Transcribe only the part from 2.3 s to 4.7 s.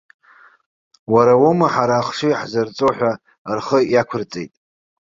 ҳзырҵо ҳәа, рхы иақәырҵеит.